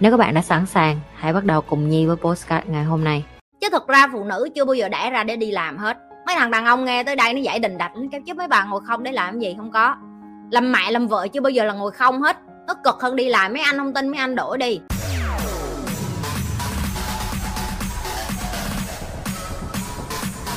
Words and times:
Nếu 0.00 0.10
các 0.10 0.16
bạn 0.16 0.34
đã 0.34 0.42
sẵn 0.42 0.66
sàng, 0.66 1.00
hãy 1.14 1.32
bắt 1.32 1.44
đầu 1.44 1.60
cùng 1.60 1.88
Nhi 1.88 2.06
với 2.06 2.16
postcard 2.16 2.66
ngày 2.68 2.84
hôm 2.84 3.04
nay. 3.04 3.24
chứ 3.60 3.68
thực 3.72 3.88
ra 3.88 4.06
phụ 4.12 4.24
nữ 4.24 4.48
chưa 4.54 4.64
bao 4.64 4.74
giờ 4.74 4.88
đẻ 4.88 5.10
ra 5.10 5.24
để 5.24 5.36
đi 5.36 5.50
làm 5.50 5.78
hết. 5.78 5.96
Mấy 6.26 6.36
thằng 6.36 6.50
đàn 6.50 6.64
ông 6.64 6.84
nghe 6.84 7.02
tới 7.02 7.16
đây 7.16 7.32
nó 7.32 7.40
dậy 7.40 7.58
đình 7.58 7.78
đạch 7.78 7.92
nó 7.96 8.02
kêu 8.12 8.20
chứ 8.26 8.34
mấy 8.34 8.48
bà 8.48 8.64
ngồi 8.64 8.80
không 8.86 9.02
để 9.02 9.12
làm 9.12 9.38
gì? 9.38 9.54
Không 9.56 9.70
có. 9.70 9.96
Làm 10.50 10.72
mẹ 10.72 10.90
làm 10.90 11.06
vợ 11.06 11.28
chưa 11.32 11.40
bao 11.40 11.50
giờ 11.50 11.64
là 11.64 11.72
ngồi 11.72 11.90
không 11.90 12.22
hết. 12.22 12.36
Nó 12.66 12.74
cực 12.84 13.00
hơn 13.00 13.16
đi 13.16 13.28
làm 13.28 13.52
mấy 13.52 13.62
anh 13.62 13.78
không 13.78 13.94
tin 13.94 14.08
mấy 14.08 14.20
anh 14.20 14.34
đổi 14.34 14.58
đi. 14.58 14.80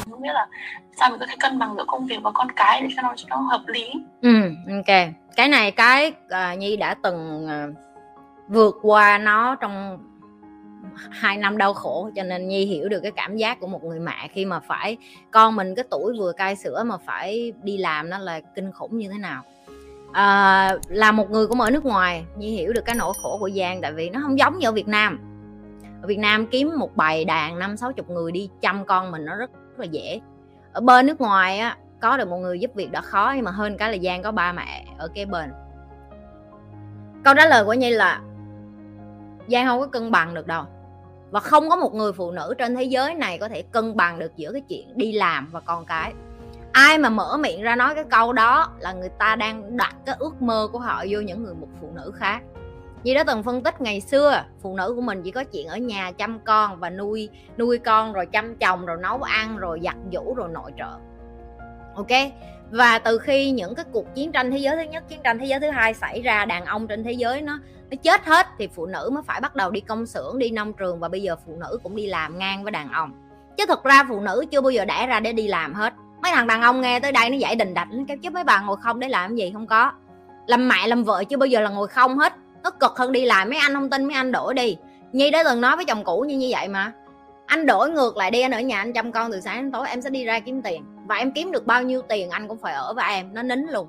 Không 0.09 0.21
biết 0.21 0.33
là 0.33 0.47
sao 0.99 1.09
mình 1.09 1.19
có 1.19 1.25
thể 1.25 1.35
cân 1.39 1.59
bằng 1.59 1.75
giữa 1.77 1.85
công 1.87 2.07
việc 2.07 2.19
và 2.23 2.31
con 2.31 2.47
cái 2.55 2.81
để 2.81 2.87
cho 2.95 3.01
nó 3.01 3.13
cho 3.15 3.25
nó 3.29 3.37
hợp 3.37 3.61
lý. 3.67 3.91
Ừ 4.21 4.41
ok. 4.77 5.09
Cái 5.35 5.47
này 5.47 5.71
cái 5.71 6.13
à, 6.29 6.53
nhi 6.55 6.77
đã 6.77 6.95
từng 7.03 7.47
à, 7.49 7.67
vượt 8.53 8.75
qua 8.81 9.17
nó 9.17 9.55
trong 9.55 9.97
hai 11.11 11.37
năm 11.37 11.57
đau 11.57 11.73
khổ 11.73 12.09
cho 12.15 12.23
nên 12.23 12.47
nhi 12.47 12.65
hiểu 12.65 12.89
được 12.89 12.99
cái 12.99 13.11
cảm 13.11 13.37
giác 13.37 13.59
của 13.59 13.67
một 13.67 13.83
người 13.83 13.99
mẹ 13.99 14.29
khi 14.31 14.45
mà 14.45 14.59
phải 14.59 14.97
con 15.31 15.55
mình 15.55 15.75
cái 15.75 15.85
tuổi 15.91 16.13
vừa 16.19 16.31
cai 16.31 16.55
sữa 16.55 16.83
mà 16.85 16.97
phải 16.97 17.53
đi 17.63 17.77
làm 17.77 18.09
nó 18.09 18.17
là 18.17 18.39
kinh 18.55 18.71
khủng 18.71 18.97
như 18.97 19.09
thế 19.09 19.17
nào. 19.17 19.43
À, 20.11 20.75
là 20.87 21.11
một 21.11 21.29
người 21.29 21.47
cũng 21.47 21.61
ở 21.61 21.69
nước 21.69 21.85
ngoài 21.85 22.25
nhi 22.37 22.51
hiểu 22.51 22.73
được 22.73 22.85
cái 22.85 22.95
nỗi 22.95 23.13
khổ 23.21 23.37
của 23.39 23.49
giang 23.49 23.81
tại 23.81 23.93
vì 23.93 24.09
nó 24.09 24.19
không 24.23 24.39
giống 24.39 24.57
như 24.57 24.67
ở 24.67 24.71
việt 24.71 24.87
nam. 24.87 25.19
Ở 26.01 26.07
việt 26.07 26.19
nam 26.19 26.47
kiếm 26.47 26.71
một 26.77 26.95
bầy 26.95 27.25
đàn 27.25 27.59
năm 27.59 27.77
sáu 27.77 27.93
chục 27.93 28.09
người 28.09 28.31
đi 28.31 28.49
chăm 28.61 28.85
con 28.85 29.11
mình 29.11 29.25
nó 29.25 29.35
rất, 29.35 29.51
rất 29.53 29.79
là 29.79 29.85
dễ. 29.85 30.19
Ở 30.73 30.81
bên 30.81 31.05
nước 31.05 31.21
ngoài 31.21 31.59
á 31.59 31.77
có 32.01 32.17
được 32.17 32.27
một 32.27 32.37
người 32.37 32.59
giúp 32.59 32.71
việc 32.75 32.91
đã 32.91 33.01
khó 33.01 33.33
nhưng 33.35 33.45
mà 33.45 33.51
hơn 33.51 33.77
cái 33.77 33.91
là 33.91 33.97
giang 34.03 34.23
có 34.23 34.31
ba 34.31 34.51
mẹ 34.51 34.85
ở 34.97 35.07
kế 35.13 35.25
bên. 35.25 35.51
Câu 37.23 37.33
trả 37.37 37.45
lời 37.45 37.65
của 37.65 37.73
nhi 37.73 37.89
là 37.89 38.21
giang 39.47 39.67
không 39.67 39.79
có 39.79 39.87
cân 39.87 40.11
bằng 40.11 40.33
được 40.33 40.47
đâu. 40.47 40.63
Và 41.31 41.39
không 41.39 41.69
có 41.69 41.75
một 41.75 41.93
người 41.93 42.13
phụ 42.13 42.31
nữ 42.31 42.53
trên 42.57 42.75
thế 42.75 42.83
giới 42.83 43.15
này 43.15 43.37
có 43.37 43.49
thể 43.49 43.61
cân 43.61 43.97
bằng 43.97 44.19
được 44.19 44.31
giữa 44.35 44.51
cái 44.51 44.61
chuyện 44.61 44.97
đi 44.97 45.11
làm 45.11 45.49
và 45.51 45.59
con 45.59 45.85
cái. 45.85 46.13
Ai 46.71 46.97
mà 46.97 47.09
mở 47.09 47.37
miệng 47.37 47.61
ra 47.61 47.75
nói 47.75 47.95
cái 47.95 48.03
câu 48.03 48.33
đó 48.33 48.71
là 48.79 48.93
người 48.93 49.09
ta 49.09 49.35
đang 49.35 49.77
đặt 49.77 49.95
cái 50.05 50.15
ước 50.19 50.41
mơ 50.41 50.67
của 50.71 50.79
họ 50.79 51.03
vô 51.09 51.19
những 51.19 51.43
người 51.43 51.53
một 51.53 51.67
phụ 51.81 51.89
nữ 51.95 52.11
khác. 52.15 52.41
Như 53.03 53.13
đã 53.13 53.23
từng 53.23 53.43
phân 53.43 53.63
tích 53.63 53.81
ngày 53.81 54.01
xưa, 54.01 54.43
phụ 54.61 54.75
nữ 54.75 54.93
của 54.95 55.01
mình 55.01 55.23
chỉ 55.23 55.31
có 55.31 55.43
chuyện 55.43 55.67
ở 55.67 55.77
nhà 55.77 56.11
chăm 56.11 56.39
con 56.39 56.79
và 56.79 56.89
nuôi 56.89 57.29
nuôi 57.57 57.77
con 57.77 58.13
rồi 58.13 58.25
chăm 58.25 58.55
chồng, 58.55 58.85
rồi 58.85 58.97
nấu 59.01 59.21
ăn, 59.21 59.57
rồi 59.57 59.79
giặt 59.83 59.95
giũ, 60.13 60.33
rồi 60.33 60.49
nội 60.49 60.71
trợ. 60.77 60.97
Ok? 61.95 62.07
Và 62.73 62.99
từ 62.99 63.17
khi 63.17 63.51
những 63.51 63.75
cái 63.75 63.85
cuộc 63.91 64.15
chiến 64.15 64.31
tranh 64.31 64.51
thế 64.51 64.57
giới 64.57 64.75
thứ 64.75 64.91
nhất, 64.91 65.03
chiến 65.09 65.19
tranh 65.23 65.39
thế 65.39 65.45
giới 65.45 65.59
thứ 65.59 65.69
hai 65.69 65.93
xảy 65.93 66.21
ra, 66.21 66.45
đàn 66.45 66.65
ông 66.65 66.87
trên 66.87 67.03
thế 67.03 67.11
giới 67.11 67.41
nó 67.41 67.59
nó 67.89 67.97
chết 68.03 68.25
hết, 68.25 68.47
thì 68.57 68.67
phụ 68.75 68.85
nữ 68.85 69.09
mới 69.13 69.23
phải 69.27 69.41
bắt 69.41 69.55
đầu 69.55 69.71
đi 69.71 69.79
công 69.79 70.05
xưởng, 70.05 70.39
đi 70.39 70.51
nông 70.51 70.73
trường 70.73 70.99
và 70.99 71.07
bây 71.07 71.21
giờ 71.21 71.35
phụ 71.45 71.55
nữ 71.59 71.79
cũng 71.83 71.95
đi 71.95 72.07
làm 72.07 72.39
ngang 72.39 72.63
với 72.63 72.71
đàn 72.71 72.91
ông. 72.91 73.11
Chứ 73.57 73.65
thực 73.67 73.83
ra 73.83 74.05
phụ 74.09 74.19
nữ 74.19 74.45
chưa 74.51 74.61
bao 74.61 74.71
giờ 74.71 74.85
đẻ 74.85 75.07
ra 75.07 75.19
để 75.19 75.33
đi 75.33 75.47
làm 75.47 75.73
hết. 75.73 75.93
Mấy 76.21 76.31
thằng 76.31 76.47
đàn 76.47 76.61
ông 76.61 76.81
nghe 76.81 76.99
tới 76.99 77.11
đây 77.11 77.29
nó 77.29 77.37
giải 77.37 77.55
đình 77.55 77.73
đạch, 77.73 77.87
nó 77.91 78.03
kêu, 78.07 78.17
chứ 78.17 78.29
mấy 78.29 78.43
bà 78.43 78.61
ngồi 78.61 78.77
không 78.81 78.99
để 78.99 79.09
làm 79.09 79.35
gì? 79.35 79.51
Không 79.53 79.67
có. 79.67 79.91
Làm 80.47 80.67
mẹ, 80.67 80.87
làm 80.87 81.03
vợ 81.03 81.23
chưa 81.23 81.37
bao 81.37 81.47
giờ 81.47 81.59
là 81.59 81.69
ngồi 81.69 81.87
không 81.87 82.17
hết. 82.17 82.33
Nó 82.63 82.71
cực 82.71 82.97
hơn 82.97 83.11
đi 83.11 83.25
làm, 83.25 83.49
mấy 83.49 83.59
anh 83.59 83.73
không 83.73 83.89
tin, 83.89 84.05
mấy 84.05 84.15
anh 84.15 84.31
đổi 84.31 84.53
đi. 84.53 84.77
Nhi 85.11 85.31
đã 85.31 85.43
từng 85.43 85.61
nói 85.61 85.75
với 85.75 85.85
chồng 85.85 86.03
cũ 86.03 86.25
như 86.27 86.37
như 86.37 86.49
vậy 86.51 86.67
mà. 86.67 86.91
Anh 87.45 87.65
đổi 87.65 87.89
ngược 87.89 88.17
lại 88.17 88.31
đi, 88.31 88.41
anh 88.41 88.51
ở 88.51 88.61
nhà 88.61 88.77
anh 88.77 88.93
chăm 88.93 89.11
con 89.11 89.31
từ 89.31 89.41
sáng 89.41 89.63
đến 89.63 89.71
tối, 89.71 89.87
em 89.89 90.01
sẽ 90.01 90.09
đi 90.09 90.25
ra 90.25 90.39
kiếm 90.39 90.61
tiền 90.61 90.92
và 91.07 91.15
em 91.15 91.31
kiếm 91.31 91.51
được 91.51 91.65
bao 91.65 91.83
nhiêu 91.83 92.01
tiền 92.01 92.29
anh 92.29 92.47
cũng 92.47 92.57
phải 92.57 92.73
ở 92.73 92.93
với 92.93 93.05
em 93.13 93.33
nó 93.33 93.43
nín 93.43 93.59
luôn 93.59 93.87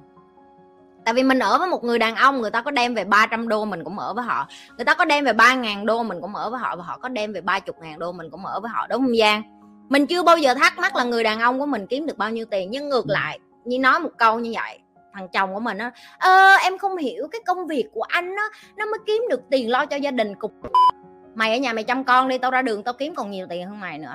tại 1.05 1.15
vì 1.15 1.23
mình 1.23 1.39
ở 1.39 1.59
với 1.59 1.69
một 1.69 1.85
người 1.85 1.99
đàn 1.99 2.17
ông 2.17 2.41
người 2.41 2.51
ta 2.51 2.63
có 2.63 2.71
đem 2.71 2.95
về 2.95 3.05
300 3.05 3.49
đô 3.49 3.65
mình 3.65 3.85
cũng 3.85 3.99
ở 3.99 4.15
với 4.15 4.25
họ. 4.25 4.49
Người 4.77 4.85
ta 4.85 4.95
có 4.95 5.05
đem 5.05 5.25
về 5.25 5.33
3 5.33 5.55
ngàn 5.55 5.87
đô 5.87 6.03
mình 6.03 6.21
cũng 6.21 6.35
ở 6.35 6.51
với 6.51 6.61
họ 6.61 6.77
và 6.77 6.85
họ 6.85 6.99
có 6.99 7.09
đem 7.09 7.33
về 7.33 7.41
30 7.41 7.75
ngàn 7.81 7.99
đô 7.99 8.13
mình 8.13 8.31
cũng 8.31 8.47
ở 8.47 8.61
với 8.61 8.71
họ 8.75 8.87
đúng 8.87 9.03
không 9.03 9.17
Giang? 9.21 9.43
Mình 9.89 10.07
chưa 10.07 10.23
bao 10.23 10.39
giờ 10.39 10.55
thắc 10.55 10.79
mắc 10.79 10.97
là 10.97 11.05
người 11.05 11.25
đàn 11.25 11.41
ông 11.41 11.61
của 11.61 11.67
mình 11.67 11.87
kiếm 11.87 12.07
được 12.07 12.19
bao 12.19 12.31
nhiêu 12.31 12.45
tiền 12.51 12.71
nhưng 12.71 12.89
ngược 12.89 13.09
lại 13.09 13.39
như 13.65 13.79
nói 13.79 14.01
một 14.01 14.11
câu 14.19 14.39
như 14.39 14.53
vậy 14.55 14.79
thằng 15.15 15.29
chồng 15.29 15.55
của 15.55 15.61
mình 15.61 15.79
á 15.79 15.93
ờ, 16.19 16.55
em 16.63 16.79
không 16.79 16.97
hiểu 16.97 17.29
cái 17.33 17.41
công 17.47 17.67
việc 17.67 17.89
của 17.93 18.03
anh 18.03 18.37
á 18.37 18.45
nó 18.77 18.87
mới 18.87 18.99
kiếm 19.07 19.23
được 19.31 19.41
tiền 19.51 19.71
lo 19.71 19.87
cho 19.87 19.97
gia 19.97 20.11
đình 20.11 20.35
cục. 20.35 20.53
Mày 21.35 21.53
ở 21.53 21.59
nhà 21.59 21.73
mày 21.73 21.85
chăm 21.85 22.05
con 22.05 22.29
đi 22.29 22.39
tao 22.39 22.51
ra 22.51 22.63
đường 22.63 22.83
tao 22.83 22.95
kiếm 22.95 23.15
còn 23.15 23.31
nhiều 23.31 23.47
tiền 23.51 23.69
hơn 23.69 23.81
mày 23.81 23.99
nữa 23.99 24.15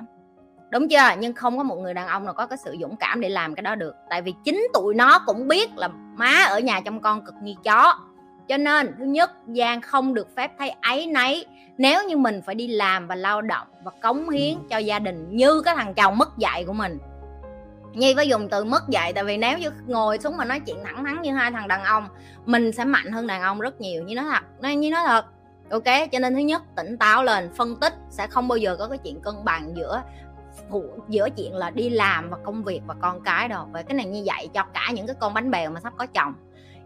đúng 0.69 0.89
chưa? 0.89 1.15
Nhưng 1.19 1.33
không 1.33 1.57
có 1.57 1.63
một 1.63 1.75
người 1.75 1.93
đàn 1.93 2.07
ông 2.07 2.25
nào 2.25 2.33
có 2.33 2.45
cái 2.45 2.57
sự 2.57 2.77
dũng 2.81 2.95
cảm 2.95 3.21
để 3.21 3.29
làm 3.29 3.55
cái 3.55 3.61
đó 3.61 3.75
được. 3.75 3.95
Tại 4.09 4.21
vì 4.21 4.33
chính 4.45 4.67
tụi 4.73 4.95
nó 4.95 5.19
cũng 5.25 5.47
biết 5.47 5.77
là 5.77 5.87
má 6.15 6.43
ở 6.49 6.59
nhà 6.59 6.81
chăm 6.81 6.99
con 6.99 7.25
cực 7.25 7.35
như 7.41 7.53
chó. 7.63 7.99
Cho 8.47 8.57
nên 8.57 8.95
thứ 8.99 9.05
nhất 9.05 9.31
giang 9.47 9.81
không 9.81 10.13
được 10.13 10.35
phép 10.35 10.51
thấy 10.57 10.69
ấy 10.81 11.07
nấy 11.07 11.45
nếu 11.77 12.07
như 12.07 12.17
mình 12.17 12.41
phải 12.45 12.55
đi 12.55 12.67
làm 12.67 13.07
và 13.07 13.15
lao 13.15 13.41
động 13.41 13.67
và 13.83 13.91
cống 14.01 14.29
hiến 14.29 14.57
cho 14.69 14.77
gia 14.77 14.99
đình 14.99 15.27
như 15.29 15.61
cái 15.61 15.75
thằng 15.75 15.93
chồng 15.93 16.17
mất 16.17 16.37
dạy 16.37 16.63
của 16.63 16.73
mình. 16.73 16.97
Nhi 17.93 18.13
phải 18.15 18.27
dùng 18.27 18.49
từ 18.49 18.63
mất 18.63 18.89
dạy 18.89 19.13
tại 19.13 19.23
vì 19.23 19.37
nếu 19.37 19.57
như 19.57 19.71
ngồi 19.87 20.19
xuống 20.19 20.37
mà 20.37 20.45
nói 20.45 20.59
chuyện 20.59 20.77
thẳng 20.83 21.05
thắn 21.05 21.21
như 21.21 21.33
hai 21.33 21.51
thằng 21.51 21.67
đàn 21.67 21.83
ông 21.83 22.07
mình 22.45 22.71
sẽ 22.71 22.85
mạnh 22.85 23.11
hơn 23.11 23.27
đàn 23.27 23.41
ông 23.41 23.59
rất 23.59 23.81
nhiều. 23.81 24.03
Như 24.03 24.15
nói 24.15 24.25
thật 24.31 24.43
nên 24.61 24.79
như 24.79 24.91
nói 24.91 25.03
thật. 25.07 25.25
Ok 25.69 26.09
cho 26.11 26.19
nên 26.19 26.33
thứ 26.33 26.39
nhất 26.39 26.61
tỉnh 26.75 26.97
táo 26.97 27.23
lên 27.23 27.49
phân 27.55 27.75
tích 27.75 27.93
sẽ 28.09 28.27
không 28.27 28.47
bao 28.47 28.57
giờ 28.57 28.75
có 28.79 28.87
cái 28.87 28.97
chuyện 28.97 29.21
cân 29.21 29.35
bằng 29.43 29.75
giữa 29.75 30.01
phụ 30.69 30.83
giữa 31.09 31.29
chuyện 31.29 31.55
là 31.55 31.69
đi 31.69 31.89
làm 31.89 32.29
và 32.29 32.37
công 32.45 32.63
việc 32.63 32.81
và 32.87 32.95
con 33.01 33.21
cái 33.21 33.47
đâu 33.47 33.67
và 33.71 33.81
cái 33.81 33.95
này 33.95 34.05
như 34.05 34.23
vậy 34.25 34.49
cho 34.53 34.63
cả 34.73 34.91
những 34.93 35.07
cái 35.07 35.15
con 35.19 35.33
bánh 35.33 35.51
bèo 35.51 35.71
mà 35.71 35.79
sắp 35.79 35.93
có 35.97 36.05
chồng. 36.05 36.33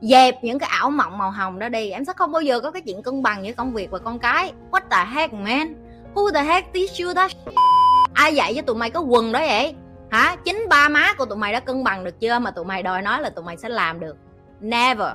Dẹp 0.01 0.43
những 0.43 0.59
cái 0.59 0.69
ảo 0.69 0.89
mộng 0.89 1.17
màu 1.17 1.31
hồng 1.31 1.59
đó 1.59 1.69
đi. 1.69 1.89
Em 1.89 2.05
sẽ 2.05 2.13
không 2.13 2.31
bao 2.31 2.41
giờ 2.41 2.59
có 2.59 2.71
cái 2.71 2.81
chuyện 2.81 3.03
cân 3.03 3.23
bằng 3.23 3.45
giữa 3.45 3.53
công 3.53 3.73
việc 3.73 3.91
và 3.91 3.99
con 3.99 4.19
cái. 4.19 4.53
What 4.71 4.81
the 4.89 5.05
heck, 5.13 5.33
man? 5.33 5.73
Who 6.13 6.31
the 6.33 6.43
heck 6.43 6.73
teach 6.73 6.99
you 6.99 7.13
that 7.13 7.31
ai 8.13 8.35
dạy 8.35 8.53
cho 8.55 8.61
tụi 8.61 8.75
mày 8.75 8.89
có 8.89 8.99
quần 8.99 9.31
đó 9.31 9.39
vậy? 9.39 9.75
Hả? 10.09 10.35
Chính 10.45 10.65
ba 10.69 10.89
má 10.89 11.13
của 11.13 11.25
tụi 11.25 11.37
mày 11.37 11.53
đã 11.53 11.59
cân 11.59 11.83
bằng 11.83 12.03
được 12.03 12.19
chưa 12.19 12.39
mà 12.39 12.51
tụi 12.51 12.65
mày 12.65 12.83
đòi 12.83 13.01
nói 13.01 13.21
là 13.21 13.29
tụi 13.29 13.45
mày 13.45 13.57
sẽ 13.57 13.69
làm 13.69 13.99
được. 13.99 14.17
Never 14.59 15.09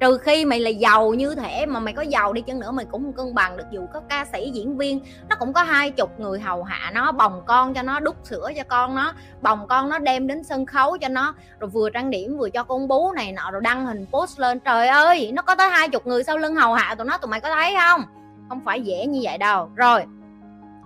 trừ 0.00 0.18
khi 0.18 0.44
mày 0.44 0.60
là 0.60 0.70
giàu 0.70 1.14
như 1.14 1.34
thể 1.34 1.66
mà 1.66 1.80
mày 1.80 1.94
có 1.94 2.02
giàu 2.02 2.32
đi 2.32 2.40
chăng 2.40 2.60
nữa, 2.60 2.70
mày 2.70 2.86
cũng 2.90 3.02
không 3.02 3.12
cân 3.12 3.34
bằng 3.34 3.56
được. 3.56 3.64
Dù 3.70 3.86
có 3.92 4.00
ca 4.08 4.24
sĩ, 4.32 4.50
diễn 4.50 4.78
viên, 4.78 5.00
nó 5.28 5.36
cũng 5.38 5.52
có 5.52 5.62
hai 5.62 5.90
chục 5.90 6.20
người 6.20 6.40
hầu 6.40 6.62
hạ 6.62 6.90
nó, 6.94 7.12
bồng 7.12 7.42
con 7.46 7.74
cho 7.74 7.82
nó, 7.82 8.00
đút 8.00 8.16
sữa 8.24 8.50
cho 8.56 8.62
con 8.68 8.94
nó, 8.94 9.12
bồng 9.42 9.66
con 9.68 9.88
nó 9.88 9.98
đem 9.98 10.26
đến 10.26 10.44
sân 10.44 10.66
khấu 10.66 10.98
cho 10.98 11.08
nó, 11.08 11.34
rồi 11.58 11.70
vừa 11.70 11.90
trang 11.90 12.10
điểm 12.10 12.38
vừa 12.38 12.50
cho 12.50 12.64
con 12.64 12.88
bú 12.88 13.12
này 13.12 13.32
nọ, 13.32 13.50
rồi 13.50 13.60
đăng 13.64 13.86
hình 13.86 14.06
post 14.12 14.40
lên. 14.40 14.60
Trời 14.60 14.88
ơi, 14.88 15.30
nó 15.34 15.42
có 15.42 15.54
tới 15.54 15.70
hai 15.70 15.88
chục 15.88 16.06
người 16.06 16.24
sau 16.24 16.38
lưng 16.38 16.56
hầu 16.56 16.74
hạ 16.74 16.94
tụi 16.94 17.06
nó, 17.06 17.18
tụi 17.18 17.30
mày 17.30 17.40
có 17.40 17.54
thấy 17.54 17.74
không? 17.80 18.02
Không 18.48 18.60
phải 18.64 18.80
dễ 18.80 19.06
như 19.06 19.20
vậy 19.22 19.38
đâu. 19.38 19.70
Rồi, 19.74 20.04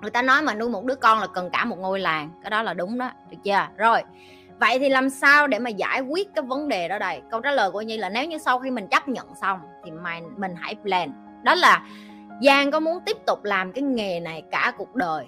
người 0.02 0.10
ta 0.10 0.22
nói 0.22 0.42
mà 0.42 0.54
nuôi 0.54 0.68
một 0.68 0.84
đứa 0.84 0.94
con 0.94 1.20
là 1.20 1.26
cần 1.26 1.50
cả 1.50 1.64
một 1.64 1.78
ngôi 1.78 2.00
làng. 2.00 2.30
Cái 2.42 2.50
đó 2.50 2.62
là 2.62 2.74
đúng 2.74 2.98
đó, 2.98 3.10
được 3.30 3.36
chưa? 3.44 3.66
Rồi 3.76 4.02
vậy 4.60 4.78
thì 4.78 4.88
làm 4.88 5.10
sao 5.10 5.46
để 5.46 5.58
mà 5.58 5.70
giải 5.70 6.00
quyết 6.00 6.28
cái 6.34 6.44
vấn 6.44 6.68
đề 6.68 6.88
đó 6.88 6.98
đây? 6.98 7.20
Câu 7.30 7.40
trả 7.40 7.52
lời 7.52 7.70
của 7.70 7.80
nhi 7.80 7.96
là 7.96 8.08
nếu 8.08 8.26
như 8.26 8.38
sau 8.38 8.58
khi 8.58 8.70
mình 8.70 8.88
chấp 8.88 9.08
nhận 9.08 9.34
xong 9.40 9.60
thì 9.84 9.90
mày, 9.90 10.22
mình 10.36 10.54
hãy 10.56 10.76
plan. 10.82 11.12
Đó 11.44 11.54
là 11.54 11.82
giang 12.42 12.70
có 12.70 12.80
muốn 12.80 12.98
tiếp 13.06 13.16
tục 13.26 13.44
làm 13.44 13.72
cái 13.72 13.82
nghề 13.82 14.20
này 14.20 14.42
cả 14.50 14.72
cuộc 14.78 14.94
đời 14.94 15.26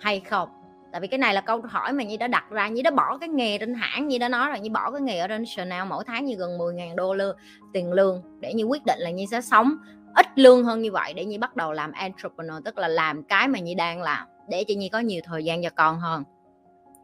hay 0.00 0.20
không? 0.20 0.48
Tại 0.92 1.00
vì 1.00 1.08
cái 1.08 1.18
này 1.18 1.34
là 1.34 1.40
câu 1.40 1.62
hỏi 1.68 1.92
mà 1.92 2.04
nhi 2.04 2.16
đã 2.16 2.28
đặt 2.28 2.44
ra. 2.50 2.68
Nhi 2.68 2.82
đã 2.82 2.90
bỏ 2.90 3.18
cái 3.18 3.28
nghề 3.28 3.58
trên 3.58 3.74
hãng, 3.74 4.08
nhi 4.08 4.18
đã 4.18 4.28
nói 4.28 4.48
rồi, 4.48 4.60
nhi 4.60 4.68
bỏ 4.68 4.90
cái 4.90 5.00
nghề 5.00 5.18
ở 5.18 5.28
trên 5.28 5.44
chanel 5.46 5.84
mỗi 5.88 6.04
tháng 6.06 6.24
như 6.24 6.36
gần 6.36 6.58
10 6.58 6.74
ngàn 6.74 6.96
đô 6.96 7.14
lương 7.14 7.36
tiền 7.72 7.92
lương 7.92 8.22
để 8.40 8.54
nhi 8.54 8.62
quyết 8.62 8.84
định 8.86 8.98
là 8.98 9.10
nhi 9.10 9.26
sẽ 9.30 9.40
sống 9.40 9.76
ít 10.14 10.26
lương 10.34 10.64
hơn 10.64 10.82
như 10.82 10.92
vậy 10.92 11.14
để 11.14 11.24
nhi 11.24 11.38
bắt 11.38 11.56
đầu 11.56 11.72
làm 11.72 11.92
entrepreneur, 11.92 12.64
tức 12.64 12.78
là 12.78 12.88
làm 12.88 13.22
cái 13.22 13.48
mà 13.48 13.58
nhi 13.58 13.74
đang 13.74 14.02
làm 14.02 14.26
để 14.48 14.64
cho 14.68 14.74
nhi 14.78 14.88
có 14.88 14.98
nhiều 14.98 15.20
thời 15.24 15.44
gian 15.44 15.62
cho 15.62 15.70
con 15.70 16.00
hơn 16.00 16.24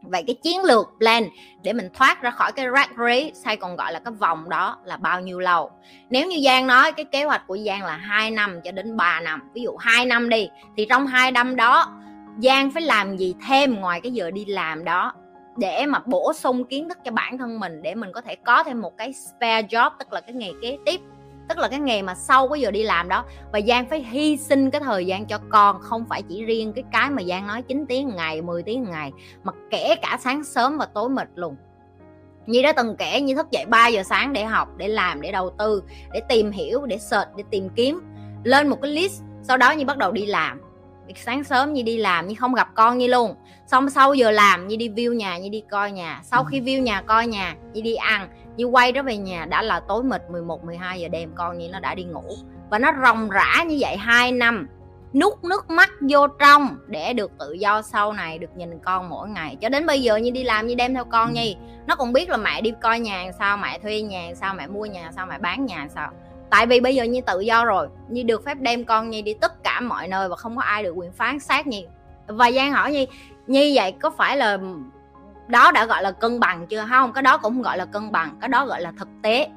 vậy 0.03 0.23
cái 0.27 0.35
chiến 0.43 0.63
lược 0.63 0.87
plan 0.97 1.23
để 1.63 1.73
mình 1.73 1.89
thoát 1.93 2.21
ra 2.21 2.31
khỏi 2.31 2.51
cái 2.51 2.65
rat 2.75 2.89
race 2.97 3.31
hay 3.45 3.57
còn 3.57 3.75
gọi 3.75 3.93
là 3.93 3.99
cái 3.99 4.13
vòng 4.13 4.49
đó 4.49 4.77
là 4.85 4.97
bao 4.97 5.21
nhiêu 5.21 5.39
lâu? 5.39 5.71
Nếu 6.09 6.27
như 6.27 6.41
Giang 6.45 6.67
nói 6.67 6.91
cái 6.91 7.05
kế 7.05 7.23
hoạch 7.23 7.47
của 7.47 7.57
Giang 7.57 7.83
là 7.83 7.97
2 7.97 8.31
năm 8.31 8.61
cho 8.63 8.71
đến 8.71 8.97
3 8.97 9.19
năm, 9.19 9.49
ví 9.53 9.61
dụ 9.61 9.75
2 9.79 10.05
năm 10.05 10.29
đi, 10.29 10.49
thì 10.77 10.85
trong 10.89 11.07
hai 11.07 11.31
năm 11.31 11.55
đó, 11.55 11.99
Giang 12.37 12.71
phải 12.71 12.83
làm 12.83 13.17
gì 13.17 13.35
thêm 13.47 13.75
ngoài 13.75 14.01
cái 14.01 14.11
giờ 14.11 14.31
đi 14.31 14.45
làm 14.45 14.83
đó 14.83 15.13
để 15.57 15.85
mà 15.85 15.99
bổ 16.05 16.33
sung 16.33 16.65
kiến 16.65 16.89
thức 16.89 16.97
cho 17.05 17.11
bản 17.11 17.37
thân 17.37 17.59
mình, 17.59 17.81
để 17.81 17.95
mình 17.95 18.11
có 18.13 18.21
thể 18.21 18.35
có 18.35 18.63
thêm 18.63 18.81
một 18.81 18.97
cái 18.97 19.13
spare 19.13 19.61
job, 19.61 19.91
tức 19.99 20.13
là 20.13 20.21
cái 20.21 20.33
nghề 20.33 20.51
kế 20.61 20.77
tiếp? 20.85 21.01
Tức 21.49 21.57
là 21.57 21.67
cái 21.67 21.79
nghề 21.79 22.01
mà 22.01 22.15
sau 22.15 22.47
cái 22.47 22.61
giờ 22.61 22.71
đi 22.71 22.83
làm 22.83 23.09
đó, 23.09 23.25
và 23.51 23.61
giang 23.61 23.89
phải 23.89 24.03
hy 24.03 24.37
sinh 24.37 24.71
cái 24.71 24.81
thời 24.81 25.05
gian 25.05 25.25
cho 25.25 25.39
con, 25.49 25.79
không 25.81 26.05
phải 26.09 26.21
chỉ 26.21 26.45
riêng 26.45 26.73
cái 26.73 26.83
cái 26.91 27.09
mà 27.09 27.23
giang 27.23 27.47
nói 27.47 27.61
9 27.61 27.85
tiếng 27.85 28.15
ngày 28.15 28.41
10 28.41 28.63
tiếng 28.63 28.83
ngày, 28.83 29.11
mà 29.43 29.51
kể 29.69 29.95
cả 30.01 30.17
sáng 30.21 30.43
sớm 30.43 30.77
và 30.77 30.85
tối 30.85 31.09
mệt 31.09 31.29
luôn. 31.35 31.55
Như 32.45 32.61
đã 32.61 32.71
từng 32.71 32.95
kể 32.97 33.21
như 33.21 33.35
thức 33.35 33.51
dậy 33.51 33.65
3 33.65 33.87
giờ 33.87 34.03
sáng 34.03 34.33
để 34.33 34.45
học, 34.45 34.69
để 34.77 34.87
làm, 34.87 35.21
để 35.21 35.31
đầu 35.31 35.49
tư, 35.49 35.83
để 36.13 36.21
tìm 36.29 36.51
hiểu, 36.51 36.85
để 36.85 36.97
search, 36.97 37.29
để 37.37 37.43
tìm 37.49 37.69
kiếm. 37.69 38.01
Lên 38.43 38.67
một 38.67 38.81
cái 38.81 38.91
list, 38.91 39.21
sau 39.43 39.57
đó 39.57 39.71
như 39.71 39.85
bắt 39.85 39.97
đầu 39.97 40.11
đi 40.11 40.25
làm 40.25 40.61
sáng 41.15 41.43
sớm 41.43 41.73
như 41.73 41.81
đi 41.81 41.97
làm 41.97 42.27
như 42.27 42.35
không 42.39 42.53
gặp 42.53 42.69
con 42.75 42.97
như 42.97 43.07
luôn. 43.07 43.35
Xong 43.67 43.89
sau 43.89 44.13
giờ 44.13 44.31
làm 44.31 44.67
như 44.67 44.75
đi 44.75 44.89
view 44.89 45.13
nhà 45.13 45.37
như 45.37 45.49
đi 45.49 45.63
coi 45.71 45.91
nhà. 45.91 46.21
Sau 46.23 46.43
khi 46.43 46.61
view 46.61 46.81
nhà 46.81 47.01
coi 47.01 47.27
nhà 47.27 47.55
như 47.73 47.81
đi 47.81 47.95
ăn 47.95 48.29
như 48.57 48.65
quay 48.65 48.91
trở 48.91 49.03
về 49.03 49.17
nhà 49.17 49.45
đã 49.45 49.61
là 49.61 49.79
tối 49.79 50.03
mịt 50.03 50.21
11 50.29 50.63
12 50.63 51.01
giờ 51.01 51.07
đêm 51.07 51.31
con 51.35 51.57
như 51.57 51.69
nó 51.69 51.79
đã 51.79 51.95
đi 51.95 52.03
ngủ. 52.03 52.23
Và 52.69 52.79
nó 52.79 52.91
ròng 53.03 53.29
rã 53.29 53.63
như 53.67 53.77
vậy 53.79 53.97
2 53.97 54.31
năm 54.31 54.67
nút 55.13 55.43
nước 55.43 55.69
mắt 55.69 55.89
vô 56.09 56.27
trong 56.27 56.77
để 56.87 57.13
được 57.13 57.31
tự 57.39 57.53
do 57.53 57.81
sau 57.81 58.13
này 58.13 58.37
được 58.37 58.57
nhìn 58.57 58.79
con 58.79 59.09
mỗi 59.09 59.29
ngày. 59.29 59.57
Cho 59.61 59.69
đến 59.69 59.85
bây 59.85 60.01
giờ 60.01 60.15
như 60.15 60.31
đi 60.31 60.43
làm 60.43 60.67
như 60.67 60.75
đem 60.75 60.93
theo 60.93 61.05
con 61.05 61.33
nhi. 61.33 61.55
Nó 61.87 61.95
cũng 61.95 62.13
biết 62.13 62.29
là 62.29 62.37
mẹ 62.37 62.61
đi 62.61 62.73
coi 62.81 62.99
nhà 62.99 63.31
sao 63.39 63.57
mẹ 63.57 63.79
thuê 63.79 64.01
nhà 64.01 64.29
sao 64.35 64.53
mẹ 64.53 64.67
mua 64.67 64.85
nhà 64.85 65.11
sao 65.15 65.25
mẹ 65.25 65.39
bán 65.39 65.65
nhà 65.65 65.87
sao 65.95 66.11
tại 66.53 66.65
vì 66.65 66.79
bây 66.79 66.95
giờ 66.95 67.03
như 67.03 67.21
tự 67.21 67.39
do 67.39 67.65
rồi 67.65 67.87
như 68.09 68.23
được 68.23 68.45
phép 68.45 68.57
đem 68.59 68.85
con 68.85 69.09
nhi 69.09 69.21
đi 69.21 69.33
tất 69.33 69.63
cả 69.63 69.79
mọi 69.79 70.07
nơi 70.07 70.29
và 70.29 70.35
không 70.35 70.55
có 70.55 70.61
ai 70.61 70.83
được 70.83 70.93
quyền 70.95 71.11
phán 71.11 71.39
xét 71.39 71.67
nhi. 71.67 71.85
Và 72.27 72.51
giang 72.51 72.71
hỏi 72.71 72.91
nhi 72.91 73.07
như 73.47 73.71
vậy 73.75 73.91
có 73.91 74.09
phải 74.09 74.37
là, 74.37 74.57
đó 75.47 75.71
đã 75.71 75.85
gọi 75.85 76.03
là 76.03 76.11
cân 76.11 76.39
bằng 76.39 76.67
chưa? 76.67 76.85
Không, 76.89 77.13
cái 77.13 77.21
đó 77.21 77.37
cũng 77.37 77.61
gọi 77.61 77.77
là 77.77 77.85
cân 77.85 78.11
bằng, 78.11 78.35
cái 78.41 78.49
đó 78.49 78.65
gọi 78.65 78.81
là 78.81 78.91
thực 78.99 79.07
tế 79.23 79.49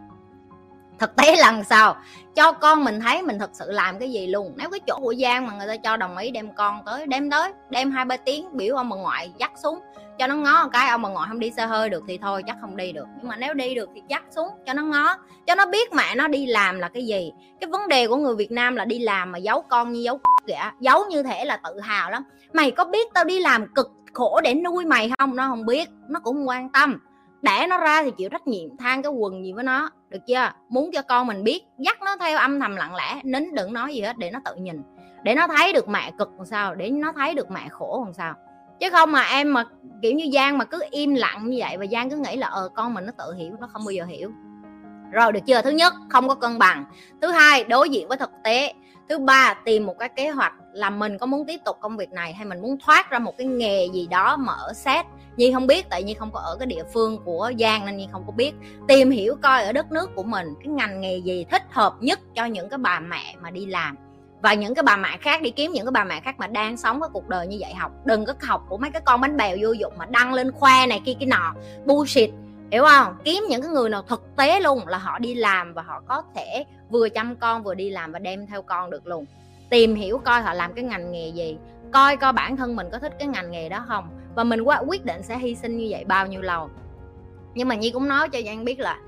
thực 0.99 1.17
tế 1.17 1.37
lần 1.37 1.65
sau 1.65 1.97
cho 2.35 2.53
con 2.53 2.85
mình 2.85 3.01
thấy 3.01 3.23
mình 3.23 3.39
thực 3.39 3.51
sự 3.53 3.71
làm 3.71 3.99
cái 3.99 4.13
gì 4.13 4.27
luôn. 4.27 4.53
Nếu 4.57 4.71
cái 4.71 4.81
chỗ 4.87 4.99
của 5.03 5.15
giang 5.15 5.47
mà 5.47 5.53
người 5.53 5.67
ta 5.67 5.77
cho 5.77 5.97
đồng 5.97 6.17
ý 6.17 6.31
đem 6.31 6.55
con 6.55 6.83
tới, 6.87 7.07
đem 7.07 7.31
tới, 7.31 7.53
đem 7.71 7.91
hai 7.91 8.05
ba 8.05 8.17
tiếng 8.17 8.57
biểu 8.57 8.77
ông 8.77 8.89
bà 8.89 8.97
ngoại 8.97 9.31
dắt 9.39 9.53
xuống, 9.63 9.81
cho 10.19 10.27
nó 10.27 10.35
ngó 10.35 10.63
một 10.65 10.71
cái, 10.73 10.89
ông 10.89 11.03
bà 11.03 11.09
ngoại 11.09 11.27
không 11.29 11.39
đi 11.39 11.51
xe 11.57 11.67
hơi 11.67 11.91
được 11.91 12.05
thì 12.09 12.19
thôi, 12.19 12.43
chắc 12.47 12.57
không 12.61 12.77
đi 12.77 12.93
được. 12.93 13.07
Nhưng 13.19 13.29
mà 13.29 13.37
nếu 13.37 13.55
đi 13.55 13.75
được 13.75 13.91
thì 13.95 14.03
dắt 14.09 14.25
xuống, 14.31 14.49
cho 14.67 14.73
nó 14.73 14.83
ngó, 14.83 15.17
cho 15.47 15.55
nó 15.55 15.67
biết 15.67 15.93
mẹ 15.93 16.15
nó 16.15 16.29
đi 16.29 16.47
làm 16.47 16.79
là 16.79 16.89
cái 16.89 17.07
gì. 17.07 17.33
Cái 17.61 17.71
vấn 17.71 17.89
đề 17.89 18.07
của 18.07 18.17
người 18.17 18.37
việt 18.37 18.51
nam 18.51 18.77
là 18.77 18.85
đi 18.85 18.99
làm 18.99 19.33
mà 19.33 19.39
giấu 19.39 19.63
con 19.63 19.93
như 19.93 20.01
giấu 20.01 20.21
kìa, 20.47 20.71
giấu 20.81 21.05
như 21.11 21.23
thể 21.23 21.45
là 21.45 21.57
tự 21.57 21.81
hào 21.81 22.11
lắm. 22.11 22.23
Mày 22.53 22.71
có 22.71 22.85
biết 22.85 23.07
tao 23.15 23.25
đi 23.25 23.41
làm 23.41 23.75
cực 23.75 23.91
khổ 24.13 24.41
để 24.45 24.55
nuôi 24.55 24.85
mày 24.85 25.11
không? 25.19 25.37
Nó 25.37 25.49
không 25.49 25.67
biết, 25.67 25.89
nó 26.09 26.21
cũng 26.21 26.49
quan 26.49 26.69
tâm 26.69 26.99
đẻ 27.43 27.67
nó 27.67 27.79
ra 27.79 28.03
thì 28.03 28.11
chịu 28.11 28.29
trách 28.29 28.47
nhiệm, 28.47 28.77
than 28.77 29.03
cái 29.03 29.13
quần 29.13 29.45
gì 29.45 29.53
với 29.53 29.65
nó. 29.65 29.91
Được 30.09 30.19
chưa? 30.27 30.51
Muốn 30.69 30.91
cho 30.93 31.03
con 31.03 31.27
mình 31.27 31.45
biết, 31.45 31.65
dắt 31.79 32.03
nó 32.03 32.17
theo 32.17 32.39
âm 32.39 32.61
thầm 32.61 32.77
lặng 32.77 32.95
lẽ, 32.95 33.21
nín 33.25 33.55
đừng 33.55 33.73
nói 33.73 33.95
gì 33.95 34.01
hết 34.01 34.19
để 34.19 34.31
nó 34.31 34.41
tự 34.45 34.55
nhìn. 34.55 34.83
Để 35.23 35.35
nó 35.35 35.47
thấy 35.47 35.73
được 35.73 35.89
mẹ 35.89 36.11
cực 36.19 36.29
làm 36.37 36.47
sao, 36.47 36.75
để 36.75 36.91
nó 36.91 37.13
thấy 37.17 37.35
được 37.35 37.51
mẹ 37.51 37.69
khổ 37.71 38.03
làm 38.05 38.15
sao. 38.15 38.35
Chứ 38.81 38.91
không 38.91 39.13
mà 39.13 39.23
em 39.23 39.53
mà, 39.53 39.65
kiểu 40.03 40.13
như 40.13 40.25
giang 40.35 40.59
mà 40.59 40.65
cứ 40.65 40.83
im 40.91 41.15
lặng 41.15 41.51
như 41.51 41.57
vậy 41.61 41.77
và 41.77 41.87
giang 41.87 42.11
cứ 42.11 42.17
nghĩ 42.17 42.37
là 42.37 42.47
ờ 42.47 42.69
con 42.75 42.95
mình 42.95 43.07
nó 43.07 43.13
tự 43.19 43.35
hiểu, 43.35 43.53
nó 43.61 43.67
không 43.73 43.85
bao 43.85 43.91
giờ 43.91 44.05
hiểu. 44.05 44.31
Rồi, 45.13 45.33
được 45.33 45.41
chưa? 45.47 45.63
Thứ 45.63 45.71
nhất, 45.71 45.93
không 46.09 46.29
có 46.29 46.35
cân 46.35 46.59
bằng. 46.59 46.85
Thứ 47.23 47.31
hai, 47.31 47.65
đối 47.65 47.89
diện 47.89 48.09
với 48.09 48.17
thực 48.17 48.31
tế 48.45 48.73
thứ 49.09 49.19
ba, 49.19 49.55
tìm 49.65 49.87
một 49.87 49.99
cái 49.99 50.09
kế 50.09 50.31
hoạch 50.31 50.53
là 50.73 50.91
mình 50.91 51.19
có 51.19 51.27
muốn 51.27 51.47
tiếp 51.47 51.61
tục 51.65 51.77
công 51.81 51.97
việc 51.97 52.13
này 52.13 52.33
hay 52.33 52.47
mình 52.47 52.63
muốn 52.63 52.79
thoát 52.85 53.11
ra 53.11 53.19
một 53.19 53.33
cái 53.39 53.47
nghề 53.47 53.89
gì 53.93 54.07
đó 54.07 54.37
mà 54.37 54.53
ở 54.53 54.73
xét 54.73 55.07
nhi 55.37 55.53
không 55.53 55.67
biết, 55.67 55.87
tại 55.91 56.03
nhi 56.03 56.15
không 56.15 56.31
có 56.33 56.41
ở 56.41 56.57
cái 56.59 56.67
địa 56.67 56.83
phương 56.95 57.19
của 57.25 57.53
giang 57.59 57.87
nên 57.87 57.97
nhi 57.97 58.09
không 58.13 58.23
có 58.27 58.33
biết. 58.33 58.53
Tìm 58.89 59.11
hiểu 59.11 59.37
coi 59.43 59.63
ở 59.63 59.73
đất 59.73 59.93
nước 59.93 60.15
của 60.15 60.23
mình 60.23 60.47
cái 60.65 60.69
ngành 60.69 61.01
nghề 61.01 61.17
gì 61.17 61.47
thích 61.51 61.63
hợp 61.71 61.95
nhất 62.01 62.21
cho 62.35 62.45
những 62.45 62.69
cái 62.69 62.79
bà 62.79 63.01
mẹ 63.01 63.35
mà 63.41 63.51
đi 63.51 63.67
làm. 63.67 63.97
Và 64.43 64.55
những 64.55 64.75
cái 64.75 64.83
bà 64.83 64.97
mẹ 64.97 65.17
khác, 65.21 65.43
đi 65.43 65.51
kiếm 65.51 65.73
những 65.73 65.87
cái 65.87 65.93
bà 65.93 66.05
mẹ 66.05 66.21
khác 66.21 66.35
mà 66.39 66.47
đang 66.47 66.77
sống 66.77 67.01
cái 67.01 67.09
cuộc 67.13 67.29
đời 67.29 67.47
như 67.47 67.57
vậy 67.61 67.75
học. 67.75 67.93
Đừng 68.05 68.25
có 68.25 68.35
học 68.43 68.67
của 68.69 68.79
mấy 68.79 68.91
cái 68.91 69.03
con 69.05 69.21
bánh 69.21 69.37
bèo 69.37 69.57
vô 69.61 69.73
dụng 69.73 69.93
mà 69.99 70.07
đăng 70.07 70.35
lên 70.35 70.53
khoe 70.53 70.87
này 70.87 71.01
kia, 71.05 71.15
cái 71.21 71.27
nọ. 71.27 71.55
Bullshit 71.85 72.31
hiểu 72.71 72.85
không? 72.85 73.17
Kiếm 73.25 73.45
những 73.49 73.63
cái 73.63 73.71
người 73.71 73.91
nào 73.91 74.03
thực 74.03 74.37
tế 74.37 74.61
luôn 74.61 74.87
là 74.87 74.99
họ 74.99 75.19
đi 75.19 75.35
làm 75.35 75.75
và 75.75 75.83
họ 75.83 76.03
có 76.07 76.23
thể 76.35 76.65
vừa 76.91 77.09
chăm 77.09 77.37
con 77.37 77.63
vừa 77.63 77.75
đi 77.75 77.91
làm 77.91 78.13
và 78.13 78.19
đem 78.19 78.47
theo 78.47 78.63
con 78.63 78.91
được 78.91 79.07
luôn. 79.07 79.25
Tìm 79.71 79.95
hiểu 79.95 80.19
coi 80.19 80.41
họ 80.41 80.55
làm 80.55 80.73
cái 80.73 80.85
ngành 80.85 81.13
nghề 81.13 81.29
gì, 81.29 81.59
coi 81.93 82.17
coi 82.17 82.33
bản 82.33 82.57
thân 82.57 82.77
mình 82.77 82.89
có 82.93 82.99
thích 82.99 83.13
cái 83.19 83.29
ngành 83.29 83.51
nghề 83.51 83.69
đó 83.69 83.85
không. 83.89 84.09
Và 84.35 84.45
mình 84.45 84.61
qua 84.61 84.83
quyết 84.87 85.05
định 85.05 85.23
sẽ 85.23 85.39
hy 85.39 85.55
sinh 85.55 85.77
như 85.77 85.87
vậy 85.91 86.05
bao 86.05 86.27
nhiêu 86.27 86.43
lâu. 86.43 86.71
Nhưng 87.55 87.69
mà 87.69 87.75
nhi 87.75 87.91
cũng 87.91 88.09
nói 88.09 88.29
cho 88.29 88.39
giang 88.47 88.65
biết 88.65 88.81
là 88.81 88.99